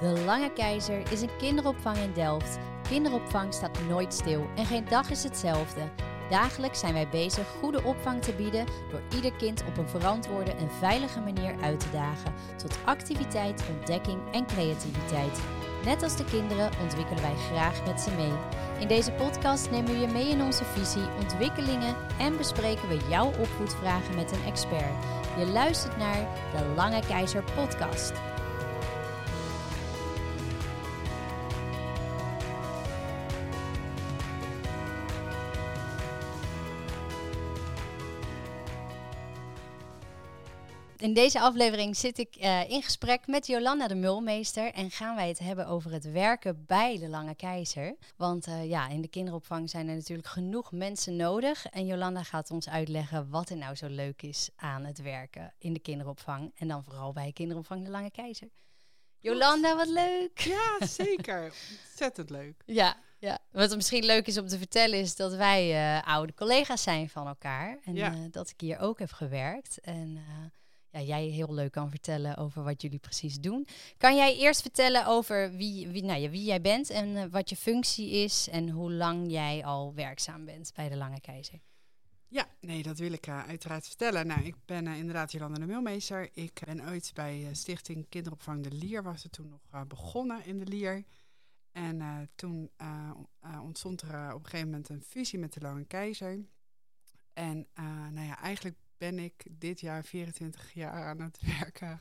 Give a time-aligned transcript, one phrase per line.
[0.00, 2.58] De Lange Keizer is een kinderopvang in Delft.
[2.88, 5.80] Kinderopvang staat nooit stil en geen dag is hetzelfde.
[6.30, 10.70] Dagelijks zijn wij bezig goede opvang te bieden door ieder kind op een verantwoorde en
[10.70, 15.40] veilige manier uit te dagen, tot activiteit, ontdekking en creativiteit.
[15.84, 18.32] Net als de kinderen ontwikkelen wij graag met ze mee.
[18.78, 23.26] In deze podcast nemen we je mee in onze visie, ontwikkelingen en bespreken we jouw
[23.26, 25.04] opvoedvragen met een expert.
[25.38, 28.12] Je luistert naar de Lange Keizer podcast.
[40.98, 45.28] In deze aflevering zit ik uh, in gesprek met Jolanda de Mulmeester en gaan wij
[45.28, 47.96] het hebben over het werken bij de Lange Keizer.
[48.16, 51.66] Want uh, ja, in de kinderopvang zijn er natuurlijk genoeg mensen nodig.
[51.66, 55.72] En Jolanda gaat ons uitleggen wat er nou zo leuk is aan het werken in
[55.72, 56.52] de kinderopvang.
[56.56, 58.48] En dan vooral bij kinderopvang de Lange Keizer.
[59.20, 60.38] Jolanda, wat leuk!
[60.38, 61.52] Ja, zeker.
[61.88, 62.62] Ontzettend leuk.
[62.80, 66.82] Ja, ja, wat misschien leuk is om te vertellen is dat wij uh, oude collega's
[66.82, 67.78] zijn van elkaar.
[67.84, 68.14] En ja.
[68.30, 69.80] dat ik hier ook heb gewerkt.
[69.80, 70.18] En
[70.90, 73.66] ja, jij heel leuk kan vertellen over wat jullie precies doen.
[73.96, 77.56] Kan jij eerst vertellen over wie, wie, nou wie jij bent en uh, wat je
[77.56, 81.60] functie is en hoe lang jij al werkzaam bent bij de Lange Keizer?
[82.28, 84.26] Ja, nee, dat wil ik uh, uiteraard vertellen.
[84.26, 86.30] Nou, ik ben uh, inderdaad Jolanda de Milmeester.
[86.32, 90.66] Ik ben ooit bij Stichting Kinderopvang de Lier, was het toen nog begonnen in de
[90.66, 91.04] Lier.
[91.72, 92.70] En toen
[93.62, 96.44] ontstond er op een gegeven moment een fusie met de Lange Keizer.
[97.32, 97.66] En
[98.10, 101.98] nou ja, eigenlijk ben ik dit jaar 24 jaar aan het werken.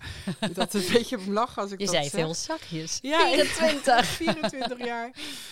[0.53, 2.21] dat is een beetje op lachen als ik Je dat zei zeg.
[2.21, 2.99] veel zakjes.
[3.01, 4.05] Ja, 24.
[4.05, 5.11] 24 jaar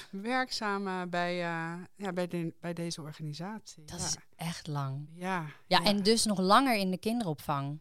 [0.09, 3.85] werkzaam uh, bij, uh, ja, bij, de, bij deze organisatie.
[3.85, 4.05] Dat ja.
[4.05, 5.07] is echt lang.
[5.13, 5.79] Ja, ja.
[5.79, 7.79] Ja, en dus nog langer in de kinderopvang.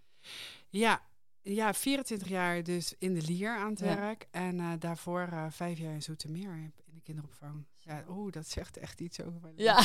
[0.69, 1.03] Ja,
[1.43, 4.27] ja, 24 jaar dus in de Lier aan het werk.
[4.31, 7.65] En uh, daarvoor vijf jaar in Zoetermeer in de kinderopvang.
[7.87, 9.85] Ja, oeh, dat zegt echt iets over mijn ja.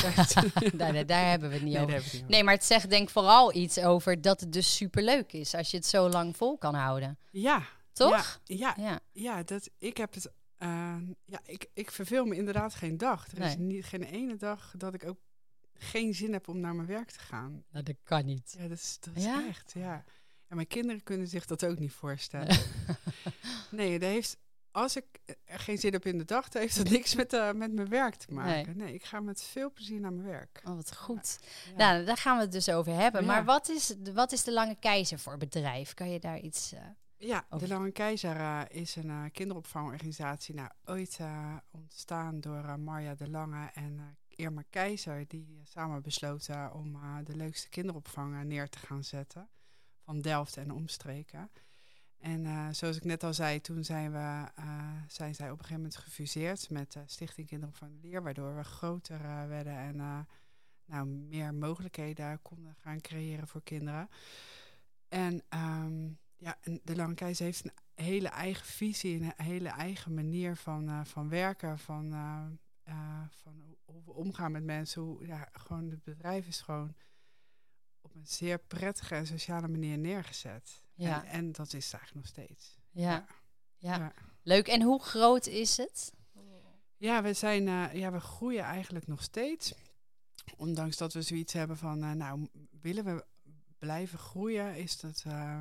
[0.72, 2.14] daar, daar, hebben we het niet nee, over.
[2.14, 5.70] Niet nee, maar het zegt denk vooral iets over dat het dus superleuk is als
[5.70, 7.18] je het zo lang vol kan houden.
[7.30, 7.62] Ja.
[7.92, 8.40] Toch?
[8.44, 9.00] Ja, ja, ja.
[9.12, 10.32] ja dat, ik heb het...
[10.58, 13.26] Uh, ja, ik, ik verveel me inderdaad geen dag.
[13.32, 15.18] Er is niet, geen ene dag dat ik ook
[15.74, 17.64] geen zin heb om naar mijn werk te gaan.
[17.70, 18.54] Nou, dat kan niet.
[18.58, 20.04] Ja, dat is, dat is echt, ja.
[20.46, 22.56] En mijn kinderen kunnen zich dat ook niet voorstellen.
[23.70, 24.36] nee, dat heeft
[24.72, 25.04] als ik
[25.44, 27.88] er geen zin heb in de dag, dan heeft dat niks met, uh, met mijn
[27.88, 28.76] werk te maken.
[28.76, 28.86] Nee.
[28.86, 28.94] nee.
[28.94, 30.60] ik ga met veel plezier naar mijn werk.
[30.64, 31.38] Oh, wat goed.
[31.66, 31.76] Ja.
[31.76, 33.20] Nou, daar gaan we het dus over hebben.
[33.20, 33.26] Ja.
[33.26, 35.94] Maar wat is, wat is de Lange Keizer voor bedrijf?
[35.94, 36.80] Kan je daar iets uh,
[37.16, 37.68] Ja, over?
[37.68, 40.54] de Lange Keizer uh, is een kinderopvangorganisatie.
[40.54, 41.18] Nou, ooit
[41.70, 45.24] ontstaan door Marja de Lange en Irma Keizer.
[45.28, 49.48] Die samen besloten om de leukste kinderopvang neer te gaan zetten.
[50.04, 51.50] Van Delft en omstreken.
[52.20, 55.64] En uh, zoals ik net al zei, toen zijn, we, uh, zijn zij op een
[55.64, 60.26] gegeven moment gefuseerd met uh, Stichting Kinderen van de Leer, waardoor we groter werden en
[60.84, 64.08] nou, meer mogelijkheden konden gaan creëren voor kinderen.
[65.08, 70.56] En um, ja, de Lange Keizer heeft een hele eigen visie, een hele eigen manier
[70.56, 72.10] van, van werken, van,
[73.30, 75.02] van hoe we omgaan met mensen.
[75.02, 76.94] Hoe, ja, gewoon het bedrijf is gewoon
[78.00, 80.82] op een zeer prettige en sociale manier neergezet.
[81.00, 81.24] Ja.
[81.24, 82.78] En, en, dat is eigenlijk nog steeds.
[82.90, 83.10] Ja.
[83.10, 83.26] Ja.
[83.76, 83.96] ja.
[83.96, 84.12] ja.
[84.42, 84.68] Leuk.
[84.68, 86.12] En hoe groot is het?
[86.96, 89.74] Ja, we zijn, uh, ja, we groeien eigenlijk nog steeds.
[90.56, 92.48] Ondanks dat we zoiets hebben van, uh, nou,
[92.80, 93.24] willen we
[93.78, 94.76] blijven groeien?
[94.76, 95.60] Is dat, uh,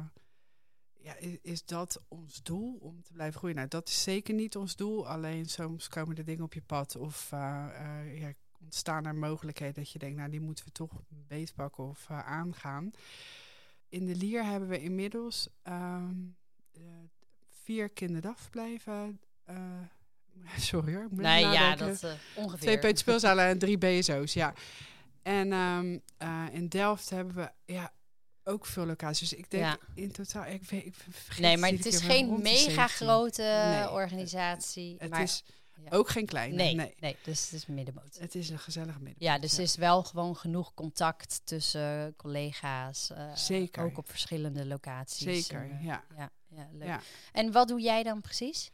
[0.93, 3.55] ja, is, is, dat ons doel om te blijven groeien?
[3.55, 5.07] Nou, dat is zeker niet ons doel.
[5.07, 9.99] Alleen soms komen er dingen op je pad of ja, ontstaan er mogelijkheden dat je
[9.99, 12.91] denkt, nou, die moeten we toch beetpakken of aangaan
[13.89, 16.35] in de Lier hebben we inmiddels um,
[17.63, 19.19] vier kinderdagverblijven.
[19.49, 19.55] Uh,
[20.57, 21.07] sorry hoor.
[21.09, 22.59] Nee, ja, dat uh, ongeveer.
[22.59, 24.53] Twee peuterspeelzalen en drie BSO's, ja.
[25.21, 26.01] En um,
[26.51, 27.93] in Delft hebben we ja,
[28.43, 29.29] ook veel locaties.
[29.29, 29.77] Dus ik denk ja.
[29.93, 30.95] in totaal, ik weet, ik
[31.37, 34.95] Nee, maar het is geen mega grote nee, organisatie.
[34.99, 35.43] Het maar is
[35.83, 35.89] ja.
[35.89, 36.55] ook geen kleine.
[36.55, 37.15] Nee, nee, nee.
[37.23, 38.17] dus het is middenmoot.
[38.19, 39.23] Het is een gezellige middenmoot.
[39.23, 43.11] Ja, dus er is wel gewoon genoeg contact tussen collega's.
[43.11, 43.83] Uh, Zeker.
[43.83, 45.47] Ook op verschillende locaties.
[45.47, 46.03] Zeker, en, uh, ja.
[46.15, 46.31] ja.
[46.47, 46.99] Ja, leuk.
[47.31, 48.71] En wat doe jij dan precies?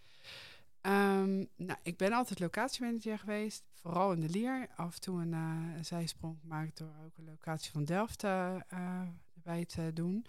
[0.82, 4.68] Um, nou, ik ben altijd locatiemanager geweest, vooral in de Lier.
[4.76, 9.66] Af en toe een, uh, een zijsprong gemaakt door ook een locatie van Delft erbij
[9.66, 10.26] te doen.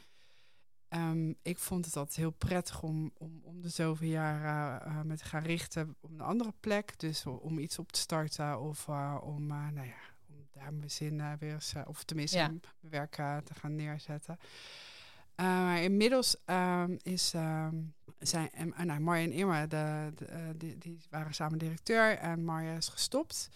[0.97, 5.17] Um, ik vond het altijd heel prettig om, om, om de zoveel jaar uh, me
[5.17, 6.99] te gaan richten op een andere plek.
[6.99, 10.91] Dus om iets op te starten of uh, om, uh, nou ja, om daar mijn
[10.91, 12.47] zin weer eens, of tenminste Ja.
[12.47, 13.15] mijn werk
[13.45, 14.39] te gaan neerzetten.
[15.37, 18.51] maar inmiddels um, is, um, zijn,
[18.85, 22.89] nou, Marja en Irma, de, de, eh, die, die waren samen directeur en Marja is
[22.89, 23.49] gestopt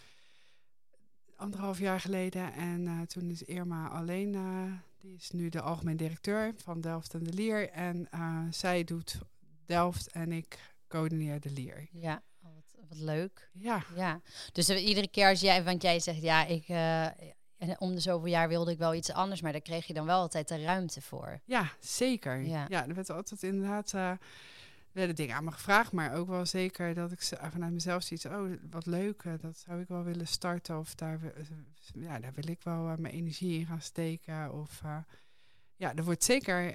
[1.41, 2.53] anderhalf jaar geleden.
[2.53, 7.15] En uh, toen is Irma alleen, uh, die is nu de algemeen directeur van Delft
[7.15, 7.71] en de Lier.
[7.71, 9.19] En uh, zij doet
[9.67, 11.89] Delft en ik coördineer de Lier.
[11.93, 13.51] Ja, oh, wat, wat leuk.
[13.53, 13.83] Ja.
[13.95, 14.21] ja.
[14.53, 16.69] Dus iedere keer als jij, want jij zegt ja, ik.
[16.69, 20.07] En om de zoveel jaar wilde ik wel iets anders, maar daar kreeg je dan
[20.07, 21.41] wel altijd de ruimte voor.
[21.45, 22.41] Ja, zeker.
[22.41, 24.19] Ja, ja er werd altijd inderdaad
[24.93, 28.51] werden dingen aan me gevraagd, maar ook wel zeker dat ik vanuit mezelf zie, oh,
[28.71, 30.79] wat leuk, eh, dat zou ik wel willen starten.
[30.79, 31.21] Of daar,
[31.95, 34.53] ja, daar wil ik wel uh, mijn energie in gaan steken.
[34.53, 34.97] Of uh,
[35.77, 36.75] ja, er wordt zeker,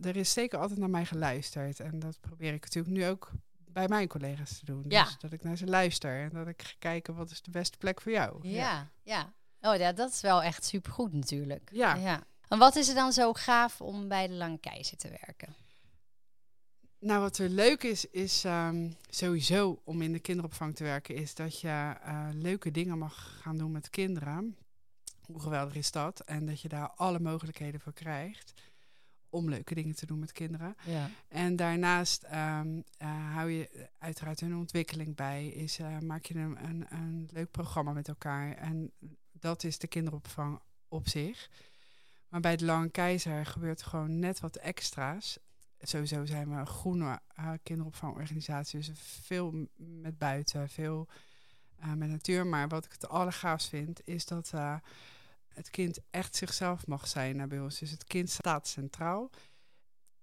[0.00, 1.80] er is zeker altijd naar mij geluisterd.
[1.80, 3.30] En dat probeer ik natuurlijk nu ook
[3.74, 4.84] bij mijn collega's te doen.
[4.88, 5.04] Ja.
[5.04, 7.78] Dus dat ik naar ze luister en dat ik ga kijken wat is de beste
[7.78, 8.48] plek voor jou.
[8.48, 9.32] Ja, ja.
[9.60, 11.70] Oh ja, dat is wel echt supergoed natuurlijk.
[11.72, 11.94] Ja.
[11.94, 12.22] ja.
[12.48, 15.54] En wat is er dan zo gaaf om bij de Lange Keizer te werken?
[17.04, 21.34] Nou, wat er leuk is, is um, sowieso om in de kinderopvang te werken, is
[21.34, 24.56] dat je uh, leuke dingen mag gaan doen met kinderen.
[25.20, 26.20] Hoe geweldig is dat?
[26.20, 28.52] En dat je daar alle mogelijkheden voor krijgt
[29.28, 30.76] om leuke dingen te doen met kinderen.
[30.84, 31.10] Ja.
[31.28, 35.48] En daarnaast um, uh, hou je uiteraard hun ontwikkeling bij.
[35.48, 38.52] Is, uh, maak je een, een, een leuk programma met elkaar.
[38.52, 38.92] En
[39.32, 41.50] dat is de kinderopvang op zich.
[42.28, 45.38] Maar bij de Lange Keizer gebeurt gewoon net wat extra's
[45.88, 48.78] sowieso zijn we een groene uh, kinderopvangorganisatie.
[48.78, 51.08] Dus veel met buiten, veel
[51.80, 52.46] uh, met natuur.
[52.46, 54.76] Maar wat ik het allergaafst vind, is dat uh,
[55.48, 57.78] het kind echt zichzelf mag zijn bij ons.
[57.78, 59.30] Dus het kind staat centraal.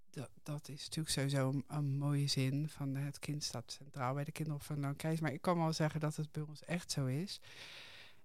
[0.09, 4.31] Dat, dat is natuurlijk sowieso een, mooie zin van het kind staat centraal bij de
[4.31, 4.95] kinderopvang.
[5.19, 7.39] Maar ik kan wel zeggen dat het bij ons echt zo is.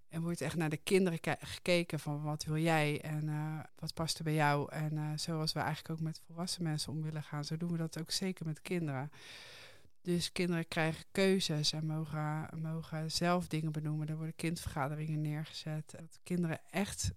[0.08, 4.19] En wordt echt naar de kinderen gekeken van wat wil jij en uh, wat past
[4.19, 4.73] er bij jou.
[4.73, 7.79] En uh, zoals we eigenlijk ook met volwassen mensen om willen gaan, zo doen we
[7.79, 9.11] dat ook zeker met kinderen.
[10.00, 14.08] Dus kinderen krijgen keuzes en mogen, mogen zelf dingen benoemen.
[14.08, 15.91] Er worden kindvergaderingen neergezet.
[15.91, 17.12] Dat kinderen echt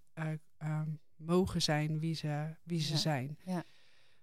[0.64, 0.82] uh,
[1.16, 2.98] mogen zijn wie ze, wie ze ja.
[2.98, 3.38] zijn.
[3.46, 3.64] Ja.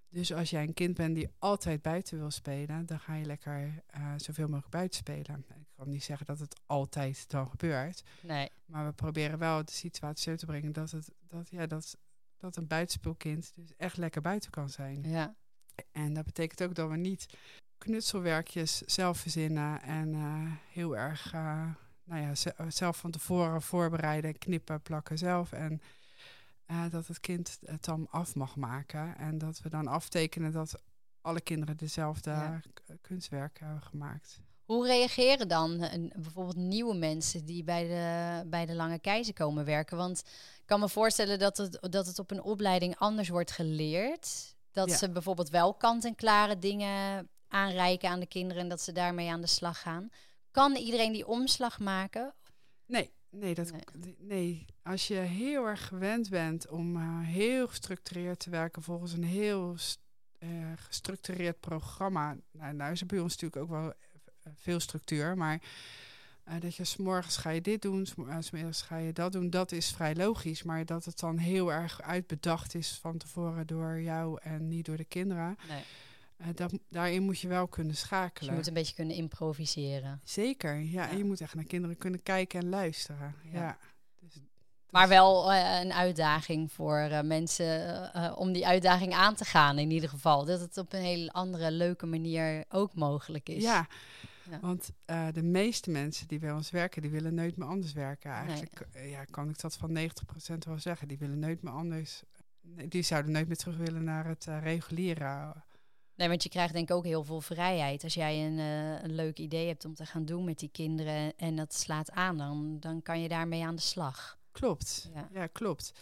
[0.08, 3.82] Dus als jij een kind bent die altijd buiten wil spelen, dan ga je lekker
[3.96, 5.44] uh, zoveel mogelijk buiten spelen.
[5.76, 8.02] Ik kan niet zeggen dat het altijd dan gebeurt.
[8.20, 8.50] Nee.
[8.66, 11.96] Maar we proberen wel de situatie zo te brengen dat, het, dat, ja, dat,
[12.36, 15.02] dat een buitenspeelkind dus echt lekker buiten kan zijn.
[15.02, 15.34] Ja.
[15.92, 17.26] En dat betekent ook dat we niet
[17.78, 21.70] knutselwerkjes zelf verzinnen en uh, heel erg uh,
[22.04, 22.34] nou ja,
[22.70, 25.52] zelf van tevoren voorbereiden, knippen, plakken zelf.
[25.52, 25.80] En
[26.66, 29.16] uh, dat het kind het dan af mag maken.
[29.16, 30.82] En dat we dan aftekenen dat
[31.20, 32.60] alle kinderen dezelfde Ja.
[33.00, 34.40] kunstwerk hebben gemaakt.
[34.66, 39.64] Hoe reageren dan eh, bijvoorbeeld nieuwe mensen die bij de, bij de Lange Keizer komen
[39.64, 39.96] werken?
[39.96, 40.18] Want
[40.56, 44.54] ik kan me voorstellen dat het, dat het op een opleiding anders wordt geleerd.
[44.72, 44.96] Dat Ja.
[44.96, 49.46] ze bijvoorbeeld wel kant-en-klare dingen aanreiken aan de kinderen en dat ze daarmee aan de
[49.46, 50.08] slag gaan.
[50.50, 52.34] Kan iedereen die omslag maken?
[52.86, 53.72] Nee, nee, dat,
[54.18, 54.66] Nee.
[54.82, 59.76] Als je heel erg gewend bent om eh, heel gestructureerd te werken volgens een heel
[60.38, 62.36] eh, gestructureerd programma.
[62.50, 63.92] Nou, nou is er bij ons natuurlijk ook wel
[64.54, 65.60] veel structuur, maar
[66.44, 69.50] eh, dat je s'morgens ga je dit doen, s'mo- eh, s'middags ga je dat doen,
[69.50, 70.62] dat is vrij logisch.
[70.62, 74.96] Maar dat het dan heel erg uitbedacht is van tevoren door jou en niet door
[74.96, 75.56] de kinderen.
[75.68, 75.82] Nee.
[76.36, 78.54] eh, dat, daarin moet je wel kunnen Dus je schakelen.
[78.54, 80.20] moet een beetje kunnen improviseren.
[80.24, 81.10] Zeker, ja, Ja.
[81.10, 83.34] En je moet echt naar kinderen kunnen kijken en luisteren.
[83.52, 83.60] Ja.
[83.60, 83.78] Ja.
[84.86, 89.44] Dus, Maar wel eh, een uitdaging voor eh, mensen eh, om die uitdaging aan te
[89.44, 90.44] gaan in ieder geval.
[90.44, 93.62] Dat het op een hele andere, leuke manier ook mogelijk is.
[93.62, 93.86] Ja,
[94.50, 94.60] Ja.
[94.60, 94.90] want
[95.34, 98.30] de meeste mensen die bij ons werken, die willen nooit meer anders werken.
[98.30, 101.08] Eigenlijk ja, kan ik dat van 90% wel zeggen.
[101.08, 102.22] Die willen nooit meer anders.
[102.88, 105.52] Die zouden nooit meer terug willen naar het reguliere.
[106.14, 108.04] Nee, want je krijgt denk ik ook heel veel vrijheid.
[108.04, 108.58] Als jij een,
[109.04, 112.36] een leuk idee hebt om te gaan doen met die kinderen en dat slaat aan,
[112.38, 114.35] dan, dan kan je daarmee aan de slag.
[114.58, 115.10] Klopt.
[115.14, 115.28] Ja.
[115.32, 115.92] Ja, klopt.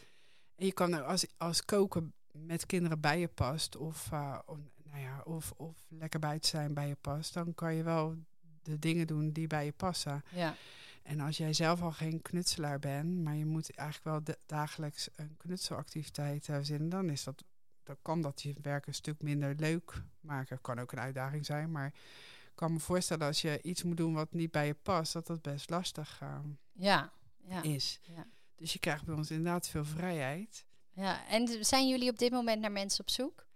[0.55, 4.59] En je kan er als, als koken met kinderen bij je past, of, eh, of,
[4.85, 8.17] nou ja, of, of lekker buiten zijn bij je past, dan kan je wel
[8.63, 10.25] de dingen doen die bij je passen.
[10.31, 10.55] Ja,
[11.03, 15.09] En als jij zelf al geen knutselaar bent, maar je moet eigenlijk wel da- dagelijks
[15.17, 17.45] een knutselactiviteit verzinnen, dan is dat,
[17.83, 20.61] dan kan dat je werk een stuk minder leuk maken.
[20.61, 24.15] Kan ook een uitdaging zijn, maar ik kan me voorstellen als je iets moet doen
[24.15, 26.39] wat niet bij je past, dat dat best lastig uh,
[26.73, 27.13] ja,
[27.47, 27.63] ja.
[27.63, 28.01] is.
[28.03, 28.27] Ja.
[28.57, 30.65] Dus je krijgt bij ons inderdaad veel vrijheid.
[30.93, 31.27] ja.
[31.27, 33.47] En zijn jullie op dit moment naar mensen op zoek?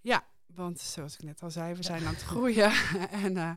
[0.00, 2.72] Ja, want zoals ik net al zei, we zijn aan het groeien.
[3.24, 3.52] en uh,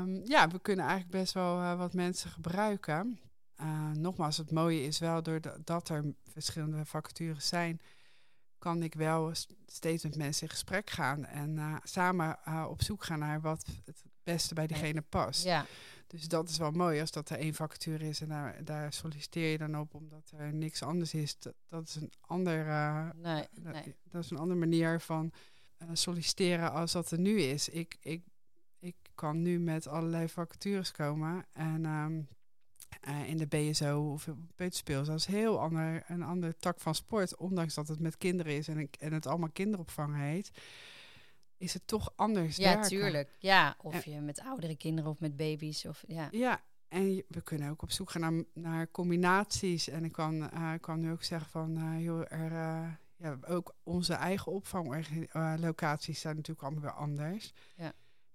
[0.00, 3.20] um, ja, we kunnen eigenlijk best wel uh, wat mensen gebruiken.
[3.60, 7.80] Uh, nogmaals, het mooie is wel doordat er verschillende vacatures zijn,
[8.58, 9.32] kan ik wel
[9.66, 12.38] steeds met mensen in gesprek gaan en samen
[12.68, 15.44] op zoek gaan naar wat het beste bij diegene past.
[15.44, 15.66] Ja.
[16.12, 19.50] Dus dat is wel mooi als dat er één vacature is en daar, daar solliciteer
[19.50, 21.38] je dan op omdat er niks anders is.
[21.38, 23.96] Dat, dat is een andere, nee, nee.
[24.04, 25.32] Dat is een andere manier van
[25.92, 27.68] solliciteren als dat er nu is.
[27.68, 28.22] Ik, ik
[28.82, 31.44] ik kan nu met allerlei vacatures komen.
[31.52, 32.20] En ehm,
[33.00, 35.04] eh, in de BSO of peuterspeel.
[35.04, 37.36] Dat is heel ander, een andere tak van sport.
[37.36, 40.50] Ondanks dat het met kinderen is en, ik, en het allemaal kinderopvang heet.
[41.62, 43.36] Is het toch anders Ja, tuurlijk.
[43.38, 45.84] Ja, of je met oudere kinderen of met baby's.
[45.84, 46.28] Of, ja.
[46.30, 49.88] ja, en we kunnen ook op zoek gaan naar, naar combinaties.
[49.88, 52.52] En ik kan, uh, kan nu ook zeggen van, uh, joh, er,
[53.16, 57.52] ja, ook onze eigen opvanglocaties zijn natuurlijk allemaal weer anders.
[57.76, 57.92] Ja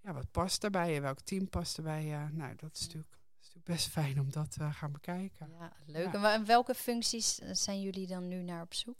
[0.07, 2.29] ja, wat past daarbij en welk team past erbij.
[2.31, 5.49] Nou, dat is natuurlijk, is natuurlijk best fijn om dat te uh, gaan bekijken.
[5.59, 6.13] Ja, leuk.
[6.13, 8.97] En welke functies eh, zijn jullie dan nu naar op zoek?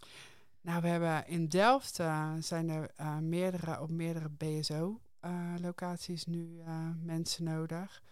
[0.67, 6.62] Nou, we hebben in Delft uh, zijn er uh, meerdere op meerdere BSO-locaties nu
[7.03, 8.03] mensen nodig.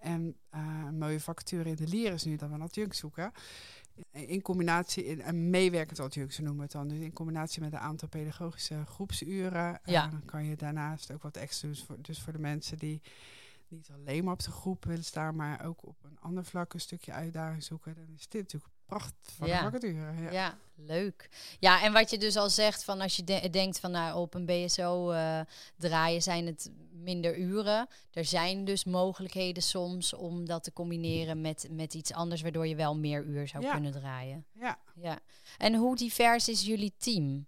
[0.00, 3.32] En een mooie vacature in de Lier is nu dat we een adjunct zoeken
[4.10, 6.88] in combinatie, in, en meewerkend adjunct, noemen we het dan.
[6.88, 9.80] Dus in combinatie met een aantal pedagogische groepsuren.
[9.84, 10.06] Ja.
[10.06, 11.76] Uh, kan je daarnaast ook wat extra doen.
[11.76, 13.00] Voor, dus voor de mensen die
[13.70, 16.80] niet alleen maar op de groep willen staan, maar ook op een ander vlak een
[16.80, 17.94] stukje uitdaging zoeken.
[17.94, 19.58] Dan is dit natuurlijk pracht van ja.
[19.58, 20.22] de vacature.
[20.22, 20.30] Ja.
[20.30, 20.58] ja.
[20.74, 21.28] leuk.
[21.58, 24.46] Ja, en wat je dus al zegt, van als je denkt van nou op een
[24.46, 25.46] BSO uh, eh,
[25.76, 27.88] draaien zijn het minder uren.
[28.10, 32.76] Er zijn dus mogelijkheden soms om dat te combineren met, met iets anders, waardoor je
[32.76, 34.46] wel meer uur zou kunnen draaien.
[34.52, 34.78] Ja.
[34.94, 35.18] ja.
[35.58, 37.46] En hoe divers is jullie team?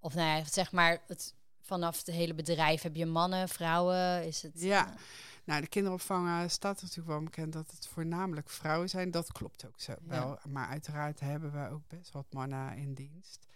[0.00, 1.34] Of nou ja, zeg maar, het,
[1.66, 4.26] vanaf het hele bedrijf heb je mannen, vrouwen?
[4.26, 4.94] Is het, ja.
[5.44, 9.10] Nou, de kinderopvang staat natuurlijk wel bekend dat het voornamelijk vrouwen zijn.
[9.10, 10.38] Dat klopt ook zo wel.
[10.48, 13.46] Maar uiteraard hebben we ook best wat mannen in dienst.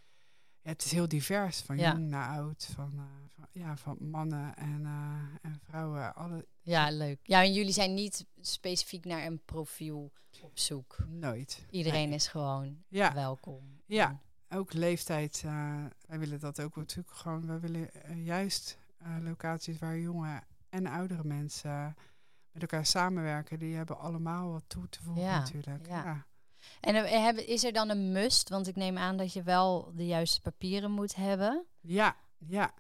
[0.62, 4.57] Ja, het is heel divers, van jong naar oud, van, uh, van, ja, van mannen
[4.57, 6.14] en, uh, en vrouwen.
[6.14, 6.47] Alle...
[6.62, 7.19] Ja, leuk.
[7.23, 10.99] Ja, en jullie zijn niet specifiek naar een profiel op zoek.
[11.09, 11.67] Nooit.
[11.71, 12.17] Iedereen nee.
[12.17, 13.14] is gewoon ja.
[13.14, 13.81] welkom.
[13.87, 15.42] Ja, ook leeftijd.
[15.47, 17.47] Uh, wij willen dat ook natuurlijk gewoon.
[17.47, 17.90] We willen
[18.25, 18.78] juist
[19.23, 21.97] locaties waar jonge en oudere mensen
[22.52, 23.59] met elkaar samenwerken.
[23.59, 25.87] Die hebben allemaal wat toe te voegen ja, natuurlijk.
[25.87, 26.04] Ja.
[26.04, 26.25] ja.
[26.80, 28.49] En is er dan een must?
[28.49, 31.64] Want ik neem aan dat je wel de juiste papieren moet hebben.
[31.80, 32.75] Ja, ja.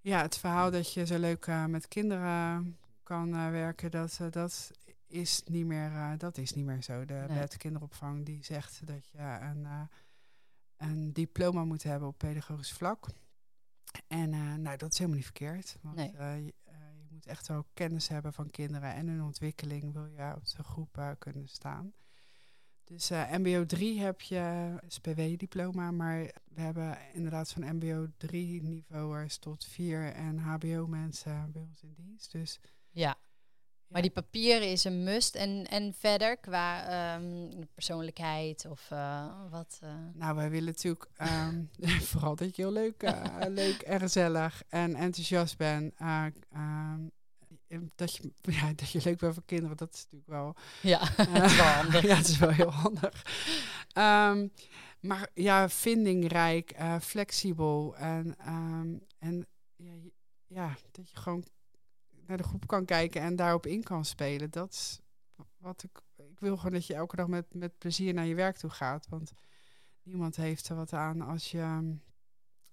[0.00, 4.70] Ja, het verhaal dat je zo leuk met kinderen kan werken, dat, dat,
[5.06, 7.04] is niet meer, dat is niet meer zo.
[7.04, 7.38] De nee.
[7.38, 9.66] wet kinderopvang die zegt dat je een,
[10.80, 13.06] een diploma moet hebben op pedagogisch vlak.
[14.06, 14.30] En
[14.62, 15.76] nou, dat is helemaal niet verkeerd.
[15.80, 16.12] Want nee.
[16.12, 16.52] je, je,
[17.10, 21.16] moet echt wel kennis hebben van kinderen en hun ontwikkeling wil je op de groep
[21.18, 21.92] kunnen staan.
[22.84, 29.64] Dus MBO 3 heb je SPW-diploma, maar we hebben inderdaad van MBO 3 niveauers tot
[29.64, 32.32] 4 en HBO-mensen bij ons in dienst.
[32.32, 32.60] Dus
[32.90, 33.18] ja.
[33.90, 35.34] Maar die papieren is een must.
[35.34, 39.80] En, en verder qua um, persoonlijkheid of uh, wat?
[39.84, 39.90] Uh...
[40.14, 41.70] Nou, wij willen natuurlijk um,
[42.10, 43.24] vooral dat je heel leuk, uh,
[43.62, 45.94] leuk en gezellig en enthousiast bent.
[46.56, 47.10] Um,
[47.94, 50.54] dat je, ja, dat je leuk bent voor kinderen, dat is natuurlijk wel...
[50.82, 52.02] Ja, uh, is wel handig.
[52.02, 53.26] ja, het is wel heel handig.
[55.00, 58.36] Maar ja, vindingrijk, flexibel en,
[59.18, 59.92] en ja,
[60.46, 61.44] ja, dat je gewoon
[62.30, 64.50] naar de groep kan kijken en daarop in kan spelen.
[64.50, 65.00] Dat is
[65.58, 66.00] wat ik...
[66.16, 69.06] Ik wil gewoon dat je elke dag met, met plezier naar je werk toe gaat,
[69.08, 69.32] want
[70.02, 71.94] niemand heeft er wat aan als je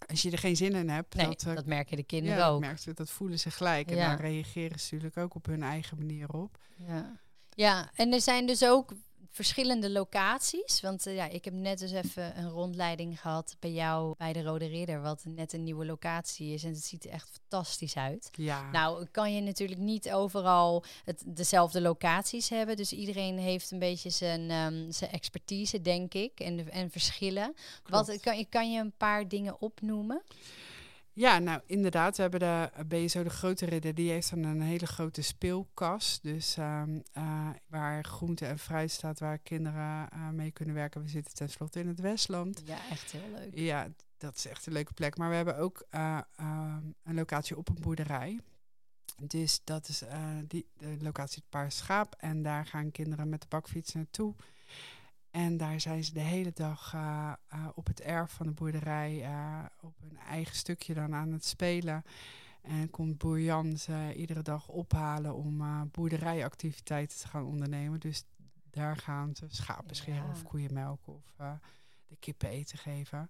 [0.07, 1.15] als je er geen zin in hebt.
[1.15, 2.85] Nee, dat, dat merken de kinderen ja, ook.
[2.85, 3.89] Dat, dat voelen ze gelijk.
[3.89, 4.07] En Ja.
[4.07, 6.57] daar reageren ze natuurlijk ook op hun eigen manier op.
[6.75, 7.19] Ja.
[7.49, 8.93] ja, en er zijn dus ook
[9.31, 10.81] verschillende locaties.
[10.81, 14.43] Want eh, ja, ik heb net dus even een rondleiding gehad bij jou bij de
[14.43, 16.63] Rode Ridder, wat net een nieuwe locatie is.
[16.63, 18.29] En het ziet er echt fantastisch uit.
[18.31, 18.71] Ja.
[18.71, 22.75] Nou, kan je natuurlijk niet overal het, dezelfde locaties hebben.
[22.75, 27.55] Dus iedereen heeft een beetje zijn, ehm, zijn expertise, denk ik, en, en verschillen.
[27.83, 28.07] Klopt.
[28.07, 30.21] Wat, kan, je- kan je een paar dingen opnoemen?
[31.17, 32.15] Ja, nou inderdaad.
[32.15, 36.19] We hebben de BSO, de grote ridder, die heeft dan een hele grote speelkas.
[36.21, 41.01] Dus ehm, eh, waar groente en fruit staat, waar kinderen eh, mee kunnen werken.
[41.01, 42.61] We zitten tenslotte in het Westland.
[42.65, 43.49] Ja, echt heel leuk.
[43.53, 45.17] Ja, dat is echt een leuke plek.
[45.17, 48.39] Maar we hebben ook eh, ehm, een locatie op een boerderij.
[49.21, 52.15] Dus dat is eh, die, de locatie het Paar Schaap.
[52.17, 54.35] En daar gaan kinderen met de bakfiets naartoe.
[55.31, 59.23] En daar zijn ze de hele dag eh, eh, op het erf van de boerderij
[59.23, 62.03] eh, op hun eigen stukje dan aan het spelen.
[62.61, 67.99] En komt boer Jan ze iedere dag ophalen om boerderijactiviteiten te gaan ondernemen.
[67.99, 68.23] Dus
[68.69, 70.31] daar gaan ze schapen scheren Ja.
[70.31, 71.35] of koeien melken of
[72.07, 73.29] de kippen eten geven.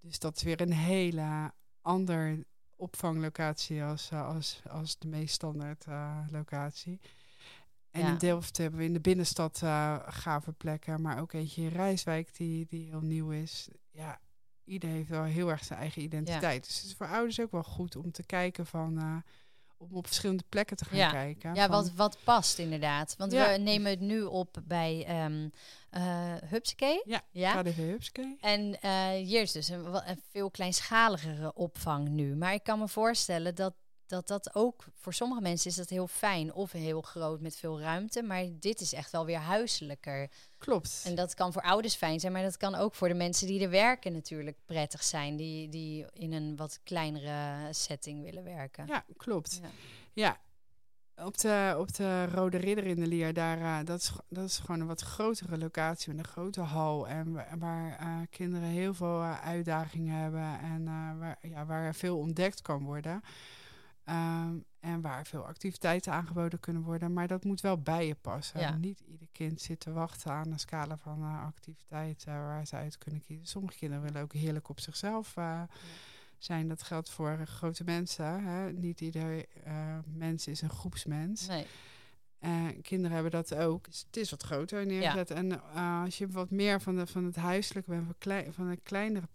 [0.00, 2.44] Dus dat is weer een hele ander
[2.76, 5.86] opvanglocatie als, als, als de meest standaard
[6.30, 7.00] locatie.
[7.92, 8.08] En Ja.
[8.08, 12.36] in Delft hebben we in de binnenstad eh, gave plekken, maar ook eentje in Rijswijk
[12.36, 13.68] die, die heel nieuw is.
[13.90, 14.20] Ja,
[14.64, 16.64] ieder heeft wel heel erg zijn eigen identiteit.
[16.64, 19.16] Dus het is voor ouders ook wel goed om te kijken van, eh,
[19.76, 21.10] om op verschillende plekken te gaan Ja.
[21.10, 21.54] kijken.
[21.54, 23.14] Ja, van- wat, wat past inderdaad.
[23.18, 23.50] Want Ja.
[23.52, 25.06] we nemen het nu op bij
[26.48, 27.02] Hupsakee.
[27.04, 27.62] Ja, ja.
[27.62, 28.36] KDV Hupske.
[28.40, 32.36] En eh, hier is dus een, een veel kleinschaligere opvang nu.
[32.36, 33.74] Maar ik kan me voorstellen dat,
[34.12, 37.80] dat dat ook voor sommige mensen is dat heel fijn of heel groot met veel
[37.80, 38.22] ruimte.
[38.22, 40.28] Maar dit is echt wel weer huiselijker.
[40.58, 41.02] Klopt.
[41.06, 43.62] En dat kan voor ouders fijn zijn, maar dat kan ook voor de mensen die
[43.62, 45.36] er werken natuurlijk prettig zijn.
[45.36, 48.86] Die, die in een wat kleinere setting willen werken.
[48.86, 49.58] Ja, klopt.
[49.62, 49.68] Ja.
[50.14, 50.40] Ja,
[51.26, 54.58] op de, op de Rode Ridder in de Lier, daar, eh, dat, is, dat is
[54.58, 57.08] gewoon een wat grotere locatie met een grote hal.
[57.08, 60.84] En wa- waar eh, kinderen heel veel eh, uitdagingen hebben en
[61.18, 63.22] waar, ja, waar veel ontdekt kan worden.
[64.04, 67.12] Ehm, en waar veel activiteiten aangeboden kunnen worden.
[67.12, 68.60] Maar dat moet wel bij je passen.
[68.60, 68.76] Ja.
[68.76, 72.98] Niet ieder kind zit te wachten aan een scala van eh, activiteiten waar ze uit
[72.98, 73.46] kunnen kiezen.
[73.46, 75.62] Sommige kinderen willen ook heerlijk op zichzelf eh,
[76.38, 76.68] zijn.
[76.68, 78.44] Dat geldt voor grote mensen.
[78.44, 78.72] Hè?
[78.72, 81.46] Niet ieder eh, mens is een groepsmens.
[81.46, 81.66] Nee.
[82.82, 83.84] Kinderen hebben dat ook.
[83.84, 85.30] Dus het is wat groter neergezet.
[85.30, 88.70] En eh, als je wat meer van, de, van het huiselijke bent, van, klei- van
[88.70, 89.26] de kleinere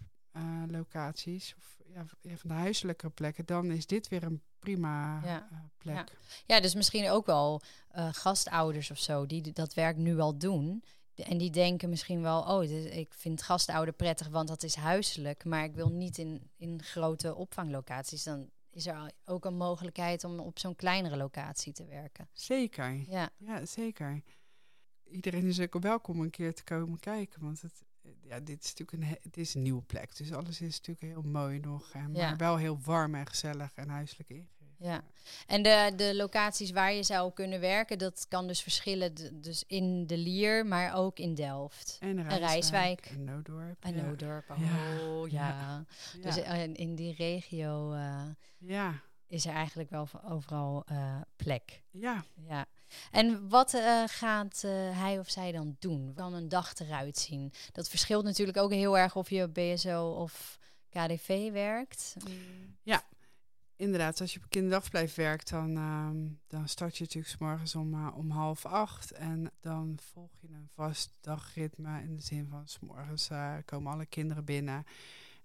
[0.67, 5.47] locaties, of ja, ja, van de huiselijke plekken, dan is dit weer een prima Ja.
[5.51, 6.11] eh, plek.
[6.45, 10.83] Ja, dus misschien ook wel eh, gastouders of zo die dat werk nu al doen.
[11.15, 12.63] En die denken misschien wel, oh,
[12.95, 15.45] ik vind gastouder prettig, want dat is huiselijk.
[15.45, 18.23] Maar ik wil niet in, in grote opvanglocaties.
[18.23, 22.29] Dan is er ook een mogelijkheid om op zo'n kleinere locatie te werken.
[22.33, 23.09] Zeker.
[23.09, 24.21] Ja, Ja, zeker.
[25.03, 27.41] Iedereen is ook welkom een keer te komen kijken.
[27.41, 27.83] Want het,
[28.27, 30.15] ja, dit is natuurlijk een, he- het is een nieuwe plek.
[30.17, 31.91] Dus alles is natuurlijk heel mooi nog.
[31.93, 32.27] En, Ja.
[32.27, 34.55] Maar wel heel warm en gezellig en huiselijk ingericht.
[34.77, 35.01] ja.
[35.47, 39.41] En de, de locaties waar je zou kunnen werken, dat kan dus verschillen.
[39.41, 41.97] Dus in de Lier, maar ook in Delft.
[42.01, 42.39] En Rijswijk.
[42.39, 43.05] Rijswijk.
[43.05, 43.83] En Noodorp.
[43.83, 44.01] En ja.
[44.05, 44.49] Noodorp.
[44.49, 45.85] Oh, Ja.
[46.21, 48.21] Dus eh, in die regio eh,
[48.57, 49.01] ja.
[49.27, 51.81] is er eigenlijk wel overal eh, plek.
[51.91, 52.23] Ja.
[52.47, 52.65] Ja.
[53.11, 56.13] En wat eh, gaat eh, hij of zij dan doen?
[56.15, 57.53] Kan een dag eruit zien?
[57.71, 62.15] Dat verschilt natuurlijk ook heel erg of je op BSO of KDV werkt.
[63.79, 67.93] Inderdaad, als je op kinderdagverblijf werkt, dan, ehm, dan start je natuurlijk 's morgens om,
[67.93, 69.11] eh, om half acht.
[69.11, 73.29] En dan volg je een vast dagritme in de zin van 's morgens
[73.65, 74.85] komen alle kinderen binnen.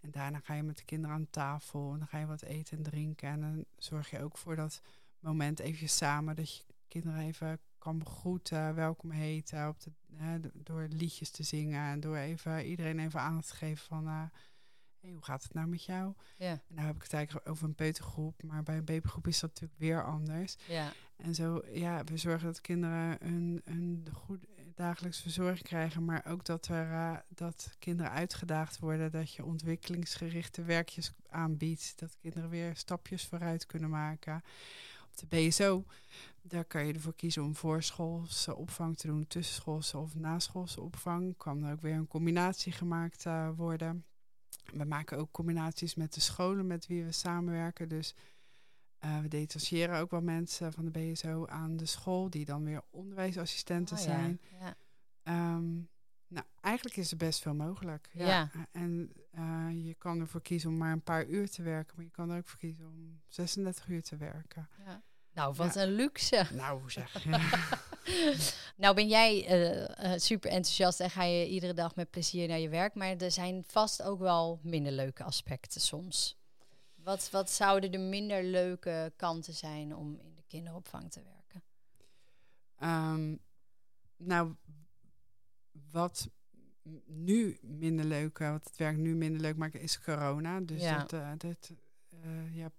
[0.00, 2.76] En daarna ga je met de kinderen aan tafel en dan ga je wat eten
[2.76, 3.28] en drinken.
[3.28, 4.80] En dan zorg je ook voor dat
[5.18, 10.86] moment even samen, dat je kinderen even kan begroeten, welkom heten, op de, hè, door
[10.90, 11.90] liedjes te zingen.
[11.90, 14.22] En door even, iedereen even aandacht te geven van, eh,
[15.00, 16.14] hey, hoe gaat het nou met jou?
[16.36, 16.50] Ja.
[16.50, 19.50] En nou heb ik het eigenlijk over een peutergroep, maar bij een babygroep is dat
[19.50, 20.56] natuurlijk weer anders.
[20.68, 20.92] Ja.
[21.16, 26.44] En zo, ja, we zorgen dat kinderen een, een goede dagelijkse verzorging krijgen, maar ook
[26.44, 32.76] dat, er, eh, dat kinderen uitgedaagd worden, dat je ontwikkelingsgerichte werkjes aanbiedt, dat kinderen weer
[32.76, 34.42] stapjes vooruit kunnen maken.
[35.10, 35.84] Op de BSO,
[36.42, 41.36] daar kan je ervoor kiezen om voorschoolse opvang te doen, tussenschoolse of naschoolse opvang.
[41.36, 44.04] Kan er ook weer een combinatie gemaakt eh, worden.
[44.72, 47.88] We maken ook combinaties met de scholen met wie we samenwerken.
[47.88, 48.14] Dus
[48.98, 52.82] eh, we detacheren ook wel mensen van de BSO aan de school, die dan weer
[52.90, 54.10] onderwijsassistenten Oh, ja.
[54.10, 54.40] zijn.
[54.60, 54.76] Ja.
[55.22, 55.72] Ehm,
[56.26, 58.10] nou, eigenlijk is er best veel mogelijk.
[58.12, 58.26] Ja.
[58.26, 58.50] Ja.
[58.72, 62.10] En eh, je kan ervoor kiezen om maar een paar uur te werken, maar je
[62.10, 64.68] kan er ook voor kiezen om 36 uur te werken.
[64.84, 65.02] Ja.
[65.34, 65.82] Nou, wat Ja.
[65.82, 66.46] een luxe.
[66.52, 67.24] Nou, zeg.
[67.24, 67.40] Ja.
[68.76, 72.58] Nou ben jij eh, eh, super enthousiast en ga je iedere dag met plezier naar
[72.58, 72.94] je werk.
[72.94, 76.36] Maar er zijn vast ook wel minder leuke aspecten soms.
[76.94, 81.62] Wat, wat zouden de minder leuke kanten zijn om in de kinderopvang te werken?
[82.78, 83.36] Ehm,
[84.16, 84.54] nou,
[85.90, 86.28] wat
[87.06, 90.60] nu minder leuk, wat het werk nu minder leuk maakt, is corona.
[90.60, 90.98] Dus Ja.
[90.98, 91.70] dat, eh, dat
[92.52, 92.70] ja,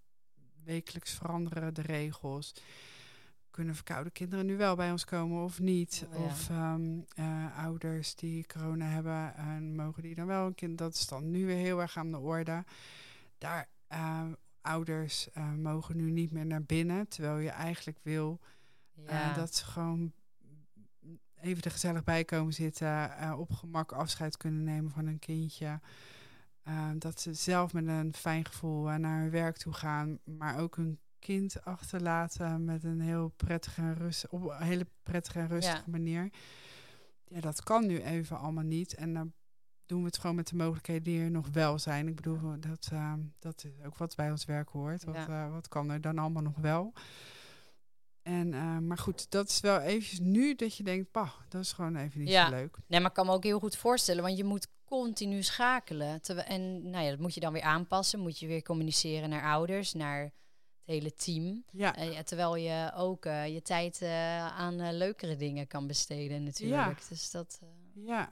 [0.65, 2.54] wekelijks veranderen de regels.
[3.52, 6.06] Kunnen verkoude kinderen nu wel bij ons komen of niet?
[6.10, 6.26] Oh, ja.
[6.26, 10.78] Of ehm, eh, ouders die corona hebben, en mogen die dan wel een kind?
[10.78, 12.63] Dat is dan nu weer heel erg aan de orde.
[13.38, 14.26] Daar, eh,
[14.62, 18.39] ouders eh, mogen nu niet meer naar binnen, terwijl je eigenlijk wil
[19.06, 20.12] eh, dat ze gewoon
[21.41, 25.80] even er gezellig bij komen zitten, op gemak afscheid kunnen nemen van een kindje.
[26.63, 30.60] Eh, dat ze zelf met een fijn gevoel eh, naar hun werk toe gaan, maar
[30.60, 35.47] ook hun kind achterlaten met een heel prettige en rust, op een hele prettige en
[35.47, 35.91] rustige Ja.
[35.91, 36.30] manier.
[37.26, 38.95] Ja, dat kan nu even allemaal niet.
[38.95, 39.34] En dan
[39.86, 42.08] doen we het gewoon met de mogelijkheden die er nog wel zijn.
[42.08, 45.04] Ik bedoel, dat, ehm, dat is ook wat bij ons werk hoort.
[45.04, 45.45] Wat, Ja.
[45.45, 46.93] eh, wat kan er dan allemaal nog wel?
[48.21, 51.71] En, eh, maar goed, dat is wel eventjes nu dat je denkt, pah, dat is
[51.71, 52.45] gewoon even niet Ja.
[52.45, 52.78] zo leuk.
[52.88, 54.67] Nee, maar ik kan me ook heel goed voorstellen, want je moet
[55.00, 56.22] continu schakelen.
[56.46, 58.20] En nou ja, dat moet je dan weer aanpassen.
[58.20, 60.32] Moet je weer communiceren naar ouders, naar het
[60.86, 61.64] hele team.
[61.72, 66.44] Ja, Eh, ja, terwijl je ook eh, je tijd eh, aan leukere dingen kan besteden
[66.44, 67.08] natuurlijk.
[67.10, 67.60] Dus dat...
[67.94, 68.02] ja.
[68.04, 68.32] ja.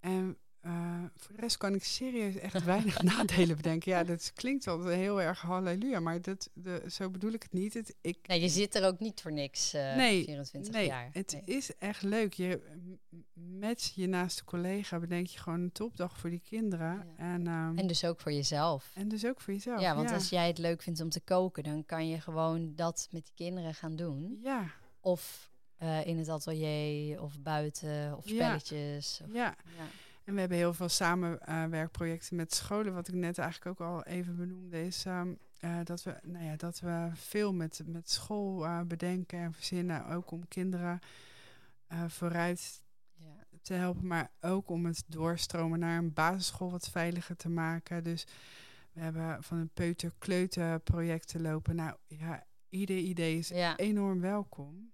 [0.00, 3.92] En eh, voor de rest kan ik serieus echt weinig nadelen bedenken.
[3.92, 7.74] Ja, dat klinkt wel heel erg halleluja, maar dat, de, zo bedoel ik het niet.
[7.74, 11.08] Het, ik, Nee, je zit er ook niet voor niks eh Nee, 24 nee, jaar.
[11.12, 11.56] het Nee.
[11.56, 12.32] is echt leuk.
[12.32, 12.60] Je,
[13.34, 16.94] met je naaste collega bedenk je gewoon een topdag voor die kinderen.
[16.94, 17.24] Ja.
[17.34, 18.90] En, ehm, En dus ook voor jezelf.
[18.94, 19.80] en dus ook voor jezelf.
[19.80, 23.08] ja, want als jij het leuk vindt om te koken, dan kan je gewoon dat
[23.10, 24.38] met die kinderen gaan doen.
[24.42, 28.34] Ja, Of eh, in het atelier, of buiten, of Ja.
[28.34, 29.20] spelletjes.
[29.24, 29.56] Of, ja.
[30.28, 32.94] En we hebben heel veel samenwerkprojecten met scholen.
[32.94, 36.56] Wat ik net eigenlijk ook al even benoemde, is ehm, eh, dat, we, nou ja,
[36.56, 40.06] dat we veel met, met school eh, bedenken en verzinnen.
[40.06, 40.98] Ook om kinderen
[41.86, 42.82] eh, vooruit
[43.14, 43.44] Ja.
[43.62, 48.04] te helpen, maar ook om het doorstromen naar een basisschool wat veiliger te maken.
[48.04, 48.26] Dus
[48.92, 51.76] we hebben van een peuter-kleuter projecten lopen.
[51.76, 53.76] Nou ja, ieder idee is Ja.
[53.76, 54.92] enorm welkom.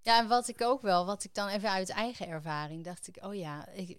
[0.00, 3.24] ja, en wat ik ook wel, wat ik dan even uit eigen ervaring dacht ik,
[3.24, 3.98] oh ja, ik,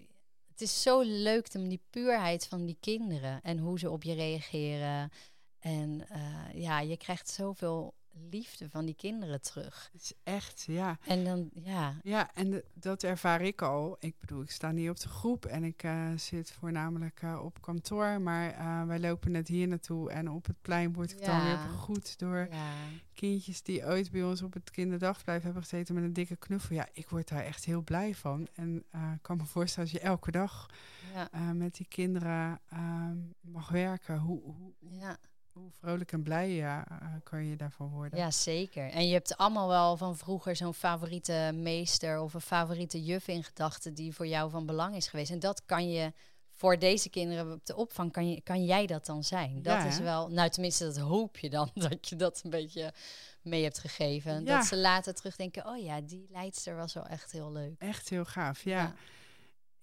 [0.54, 4.14] het is zo leuk om die puurheid van die kinderen en hoe ze op je
[4.14, 5.12] reageren.
[5.60, 7.94] En eh, ja, je krijgt zoveel
[8.30, 9.90] liefde van die kinderen terug.
[9.94, 10.98] Het is echt, ja.
[11.08, 13.96] En dan, ja, Ja, en de- dat ervaar ik al.
[14.00, 17.62] Ik bedoel, ik sta niet op de groep en ik eh, zit voornamelijk eh, op
[17.62, 18.22] kantoor.
[18.22, 21.60] Maar eh, wij lopen net hier naartoe en op het plein word ik dan weer
[21.72, 22.74] begroet door ja,
[23.14, 26.76] kindjes die ooit bij ons op het kinderdagverblijf hebben gezeten met een dikke knuffel.
[26.76, 28.48] Ja, ik word daar echt heel blij van.
[28.54, 30.70] En ik kan me voorstellen als je elke dag
[31.14, 35.18] ja, met die kinderen ehm, mag werken, hoe, hoe, ja.
[35.54, 38.20] Hoe vrolijk en blij ja, eh, kan je daarvan worden.
[38.20, 38.90] Ja, zeker.
[38.90, 43.44] En je hebt allemaal wel van vroeger zo'n favoriete meester of een favoriete juf in
[43.44, 45.32] gedachten die voor jou van belang is geweest.
[45.32, 46.14] En dat kan je
[46.52, 49.62] voor deze kinderen op de opvang, kan, je, kan jij dat dan zijn?
[49.62, 52.94] Dat Ja, is wel, nou tenminste, dat hoop je dan, dat je dat een beetje
[53.42, 54.46] mee hebt gegeven.
[54.46, 54.58] Ja.
[54.58, 57.76] Dat ze later terugdenken, oh ja, die leidster was wel echt heel leuk.
[57.78, 58.94] Echt heel gaaf, ja.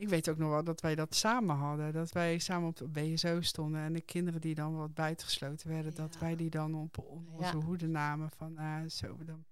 [0.01, 1.93] Ik weet ook nog wel dat wij dat samen hadden.
[1.93, 5.95] Dat wij samen op de BSO stonden en de kinderen die dan wat buitengesloten werden,
[5.95, 7.65] dat wij die dan op, onze Ja.
[7.65, 9.45] hoede namen van eh, zo, dan,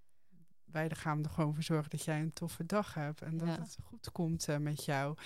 [0.65, 3.59] wij gaan er gewoon voor zorgen dat jij een toffe dag hebt en dat Ja.
[3.61, 5.17] het goed komt eh, met jou.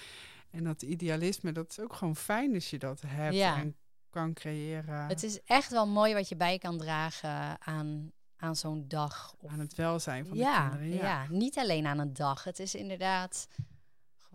[0.50, 3.76] En dat idealisme, dat is ook gewoon fijn als je dat hebt en
[4.10, 8.84] kan creëren Het is echt wel mooi wat je bij kan dragen aan, aan zo'n
[8.88, 9.34] dag.
[9.38, 10.88] Of aan het welzijn van de kinderen.
[10.88, 11.02] ja.
[11.02, 11.26] Ja.
[11.28, 12.44] niet alleen aan een dag.
[12.44, 13.48] Het is inderdaad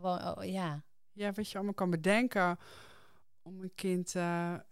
[0.02, 0.84] gewoon, oh, ja.
[1.12, 2.58] ja, wat je allemaal kan bedenken
[3.42, 4.24] om een kind, eh,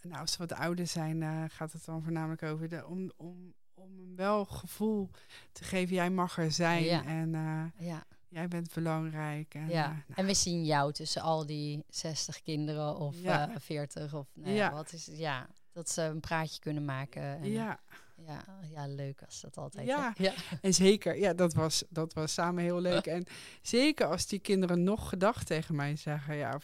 [0.02, 3.54] nou als ze wat ouder zijn, eh, gaat het dan voornamelijk over de, om, om,
[3.74, 5.10] om een wel gevoel
[5.52, 7.04] te geven, jij mag er zijn Ja.
[7.06, 8.04] en eh, ja.
[8.28, 9.54] jij bent belangrijk.
[9.54, 13.50] En, Ja, eh, nou, en we zien jou tussen al die 60 kinderen of Ja.
[13.50, 14.72] eh 40 of nou ja, Ja.
[14.72, 17.22] wat is ja, dat ze een praatje kunnen maken.
[17.24, 17.80] En, ja,
[18.16, 19.88] ja, ja, leuk als dat altijd.
[19.88, 20.14] Ja.
[20.18, 20.34] ja.
[20.62, 23.06] en zeker, ja, dat was, dat was samen heel leuk.
[23.06, 23.26] En
[23.62, 26.60] zeker als die kinderen nog gedacht tegen mij zeggen, ja,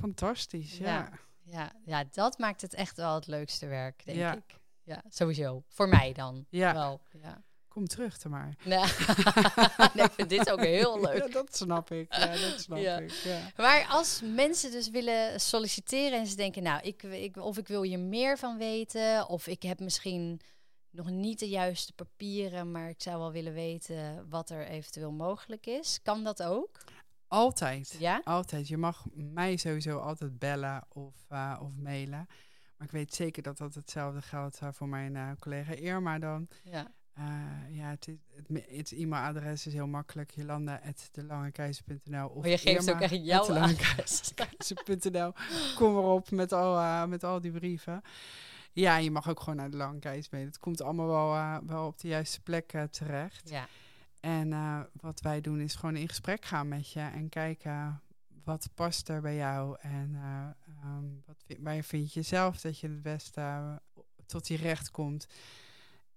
[0.00, 0.86] fantastisch, ja.
[0.86, 1.10] Ja.
[1.50, 4.34] Ja, ja, dat maakt het echt wel het leukste werk, denk Ja.
[4.36, 4.60] ik.
[4.82, 5.62] Ja, sowieso.
[5.68, 6.46] Voor mij dan.
[6.48, 6.72] Ja.
[6.72, 7.42] Wel, ja.
[7.68, 8.54] Kom terug dan maar.
[8.64, 8.78] Nee.
[9.94, 11.16] nee, ik vind dit ook heel leuk.
[11.26, 12.98] Ja, dat snap ik, ja, dat snap Ja.
[12.98, 13.40] ik, ja.
[13.56, 17.82] Maar als mensen dus willen solliciteren en ze denken, nou, ik, ik, of ik wil
[17.82, 20.40] hier meer van weten, of ik heb misschien
[20.90, 25.66] nog niet de juiste papieren, maar ik zou wel willen weten wat er eventueel mogelijk
[25.66, 26.00] is.
[26.02, 26.70] Kan dat ook?
[27.28, 27.96] Altijd.
[27.98, 28.20] Ja?
[28.24, 28.68] Altijd.
[28.68, 32.26] Je mag mij sowieso altijd bellen of, eh, of mailen.
[32.76, 36.48] Maar ik weet zeker dat dat hetzelfde geldt eh, voor mijn eh, collega Irma dan.
[36.64, 36.96] Ja.
[37.70, 40.30] Ja, het, is- het, het e-mailadres is heel makkelijk.
[40.30, 44.32] Jolanda.delangekeizer.nl of Maar je geeft ook echt jouw adres.
[45.76, 48.02] Kom erop met al, met al die brieven.
[48.80, 50.44] Ja, je mag ook gewoon naar de Lange mee.
[50.44, 53.48] Het komt allemaal wel, eh, wel op de juiste plek eh, terecht.
[53.50, 53.68] Ja.
[54.20, 58.02] En eh, wat wij doen is gewoon in gesprek gaan met je en kijken
[58.44, 60.46] wat past er bij jou en eh,
[60.82, 63.80] ehm, wat, vi- waar vind je zelf dat je het beste
[64.26, 65.26] tot je recht komt.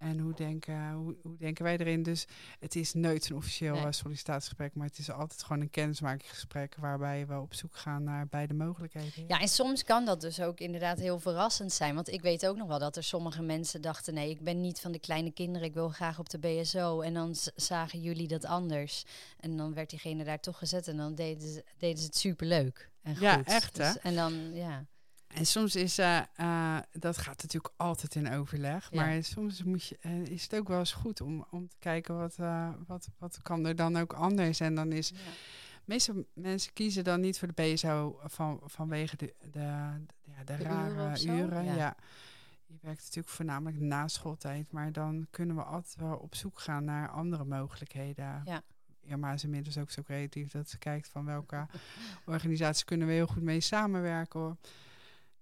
[0.02, 2.02] En hoe denken, hoe, hoe denken wij erin?
[2.02, 2.26] Dus
[2.60, 3.84] het is nooit een officieel Nee.
[3.84, 8.26] eh, sollicitatiegesprek, maar het is altijd gewoon een kennismakingsgesprek waarbij we op zoek gaan naar
[8.28, 9.24] beide mogelijkheden.
[9.26, 11.94] Ja, en soms kan dat dus ook inderdaad heel verrassend zijn.
[11.94, 14.80] Want ik weet ook nog wel dat er sommige mensen dachten: nee, ik ben niet
[14.80, 17.00] van de kleine kinderen, ik wil graag op de BSO.
[17.00, 19.04] En dan zagen jullie dat anders.
[19.40, 22.90] En dan werd diegene daar toch gezet en dan deden ze, deden ze het superleuk.
[23.02, 23.46] En Ja, goed.
[23.46, 23.92] echt, hè?
[23.92, 24.84] Dus- en dan, ja.
[25.34, 28.88] En soms is eh, eh, dat gaat natuurlijk altijd in overleg.
[28.90, 29.04] Ja.
[29.04, 32.16] Maar soms moet je, eh, is het ook wel eens goed om, om te kijken
[32.18, 32.36] wat,
[32.86, 34.60] wat, wat kan er dan ook anders.
[34.60, 35.12] En dan is
[35.84, 39.62] meestal mensen kiezen dan niet voor de BSO van, vanwege de, de, de,
[40.22, 41.64] ja, de, De rare uren?
[41.64, 41.74] Ja.
[41.74, 41.96] Ja.
[42.66, 46.84] Je werkt natuurlijk voornamelijk na schooltijd, maar dan kunnen we altijd wel op zoek gaan
[46.84, 48.42] naar andere mogelijkheden.
[48.44, 48.62] Ja.
[49.00, 51.66] Irma is inmiddels ook zo creatief dat ze kijkt van welke
[52.26, 54.40] organisaties kunnen we heel goed mee samenwerken.
[54.40, 54.56] Hoor.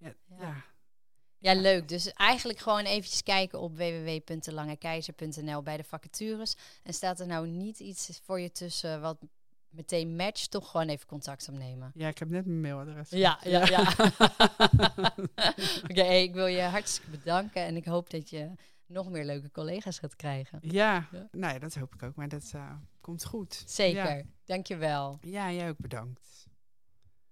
[0.00, 0.64] Ja, Ja.
[1.38, 1.54] ja.
[1.60, 1.88] Leuk.
[1.88, 6.54] Dus eigenlijk gewoon eventjes kijken op www.langekeizer.nl bij de vacatures.
[6.82, 9.18] En staat er nou niet iets voor je tussen wat
[9.70, 11.90] meteen matcht, toch gewoon even contact opnemen.
[11.94, 13.10] Ja, ik heb net mijn mailadres.
[13.10, 13.80] Ja, ja, ja.
[15.88, 18.50] Oké, hey, ik wil je hartstikke bedanken en ik hoop dat je
[18.86, 20.58] nog meer leuke collega's gaat krijgen.
[20.62, 21.28] Ja, Ja.
[21.30, 23.62] nou ja, dat hoop ik ook, maar dat eh, komt goed.
[23.66, 24.16] Zeker.
[24.16, 24.22] Ja.
[24.44, 25.18] Dankjewel.
[25.20, 26.29] ja, jij ook bedankt.